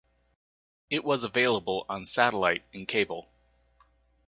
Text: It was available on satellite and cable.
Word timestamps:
It 0.89 1.03
was 1.03 1.23
available 1.23 1.85
on 1.87 2.05
satellite 2.05 2.63
and 2.73 2.87
cable. 2.87 3.29